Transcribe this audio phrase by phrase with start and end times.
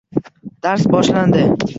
[0.67, 1.45] Dars boshlandi